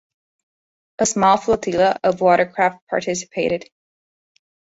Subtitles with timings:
[0.97, 3.69] A small flotilla of watercraft participated.